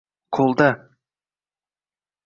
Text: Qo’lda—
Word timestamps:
Qo’lda— 0.37 0.71